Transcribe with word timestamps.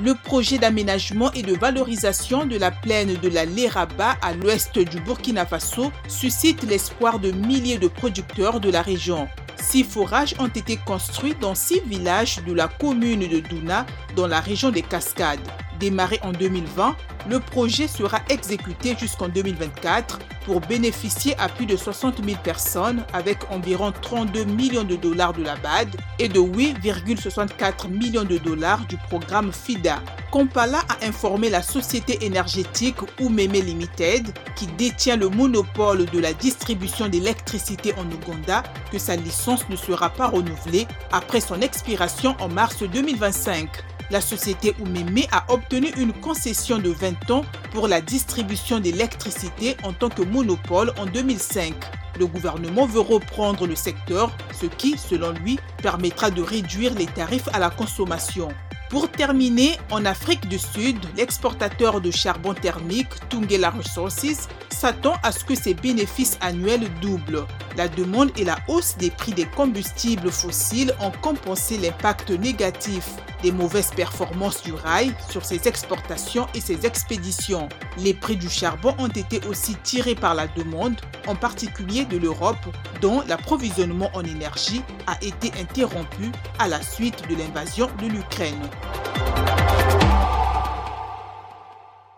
Le 0.00 0.14
projet 0.14 0.58
d'aménagement 0.58 1.32
et 1.32 1.42
de 1.42 1.54
valorisation 1.54 2.46
de 2.46 2.56
la 2.56 2.70
plaine 2.70 3.16
de 3.16 3.28
la 3.28 3.44
Leraba 3.44 4.16
à 4.22 4.32
l'ouest 4.32 4.78
du 4.78 5.00
Burkina 5.00 5.44
Faso 5.44 5.90
suscite 6.06 6.62
l'espoir 6.62 7.18
de 7.18 7.32
milliers 7.32 7.78
de 7.78 7.88
producteurs 7.88 8.60
de 8.60 8.70
la 8.70 8.80
région. 8.80 9.28
Six 9.56 9.82
forages 9.82 10.36
ont 10.38 10.46
été 10.46 10.76
construits 10.76 11.34
dans 11.40 11.56
six 11.56 11.80
villages 11.84 12.40
de 12.46 12.52
la 12.52 12.68
commune 12.68 13.26
de 13.28 13.40
Douna, 13.40 13.86
dans 14.14 14.28
la 14.28 14.38
région 14.38 14.70
des 14.70 14.82
Cascades. 14.82 15.40
Démarré 15.78 16.18
en 16.22 16.32
2020, 16.32 16.96
le 17.28 17.40
projet 17.40 17.88
sera 17.88 18.20
exécuté 18.28 18.96
jusqu'en 18.98 19.28
2024 19.28 20.18
pour 20.44 20.60
bénéficier 20.60 21.34
à 21.38 21.48
plus 21.48 21.66
de 21.66 21.76
60 21.76 22.24
000 22.24 22.38
personnes 22.42 23.04
avec 23.12 23.38
environ 23.50 23.92
32 23.92 24.44
millions 24.44 24.84
de 24.84 24.96
dollars 24.96 25.34
de 25.34 25.42
la 25.42 25.56
BAD 25.56 25.88
et 26.18 26.28
de 26.28 26.40
8,64 26.40 27.88
millions 27.90 28.24
de 28.24 28.38
dollars 28.38 28.86
du 28.86 28.96
programme 28.96 29.52
FIDA. 29.52 30.00
Compala 30.30 30.80
a 30.88 31.06
informé 31.06 31.50
la 31.50 31.62
société 31.62 32.24
énergétique 32.24 32.96
Oumeme 33.20 33.52
Limited, 33.52 34.26
qui 34.56 34.66
détient 34.66 35.16
le 35.16 35.28
monopole 35.28 36.06
de 36.06 36.18
la 36.18 36.32
distribution 36.32 37.08
d'électricité 37.08 37.94
en 37.94 38.04
Ouganda, 38.10 38.62
que 38.90 38.98
sa 38.98 39.16
licence 39.16 39.68
ne 39.68 39.76
sera 39.76 40.10
pas 40.10 40.28
renouvelée 40.28 40.86
après 41.12 41.40
son 41.40 41.60
expiration 41.60 42.36
en 42.40 42.48
mars 42.48 42.82
2025 42.82 43.68
la 44.10 44.20
société 44.20 44.74
Oumeme 44.80 45.24
a 45.32 45.44
obtenu 45.52 45.88
une 45.96 46.12
concession 46.12 46.78
de 46.78 46.90
20 46.90 47.30
ans 47.30 47.44
pour 47.72 47.88
la 47.88 48.00
distribution 48.00 48.80
d'électricité 48.80 49.76
en 49.82 49.92
tant 49.92 50.08
que 50.08 50.22
monopole 50.22 50.92
en 50.98 51.06
2005. 51.06 51.74
Le 52.18 52.26
gouvernement 52.26 52.86
veut 52.86 53.00
reprendre 53.00 53.66
le 53.66 53.76
secteur, 53.76 54.32
ce 54.52 54.66
qui, 54.66 54.96
selon 54.98 55.32
lui, 55.32 55.58
permettra 55.82 56.30
de 56.30 56.42
réduire 56.42 56.94
les 56.94 57.06
tarifs 57.06 57.48
à 57.52 57.58
la 57.58 57.70
consommation. 57.70 58.48
Pour 58.90 59.10
terminer, 59.10 59.76
en 59.90 60.06
Afrique 60.06 60.48
du 60.48 60.58
Sud, 60.58 60.96
l'exportateur 61.16 62.00
de 62.00 62.10
charbon 62.10 62.54
thermique 62.54 63.10
Tungela 63.28 63.70
Resources 63.70 64.48
s'attend 64.70 65.14
à 65.22 65.30
ce 65.30 65.44
que 65.44 65.54
ses 65.54 65.74
bénéfices 65.74 66.38
annuels 66.40 66.88
doublent. 67.02 67.44
La 67.78 67.86
demande 67.86 68.32
et 68.36 68.42
la 68.42 68.58
hausse 68.66 68.96
des 68.98 69.08
prix 69.08 69.32
des 69.32 69.44
combustibles 69.44 70.32
fossiles 70.32 70.92
ont 71.00 71.12
compensé 71.22 71.78
l'impact 71.78 72.30
négatif 72.30 73.08
des 73.40 73.52
mauvaises 73.52 73.92
performances 73.92 74.64
du 74.64 74.72
rail 74.72 75.14
sur 75.30 75.44
ses 75.44 75.68
exportations 75.68 76.48
et 76.56 76.60
ses 76.60 76.86
expéditions. 76.86 77.68
Les 77.98 78.14
prix 78.14 78.36
du 78.36 78.48
charbon 78.48 78.96
ont 78.98 79.06
été 79.06 79.40
aussi 79.46 79.76
tirés 79.76 80.16
par 80.16 80.34
la 80.34 80.48
demande, 80.48 81.00
en 81.28 81.36
particulier 81.36 82.04
de 82.04 82.16
l'Europe, 82.16 82.56
dont 83.00 83.22
l'approvisionnement 83.28 84.10
en 84.12 84.24
énergie 84.24 84.82
a 85.06 85.16
été 85.22 85.52
interrompu 85.60 86.32
à 86.58 86.66
la 86.66 86.82
suite 86.82 87.28
de 87.30 87.36
l'invasion 87.36 87.88
de 88.02 88.08
l'Ukraine. 88.08 88.68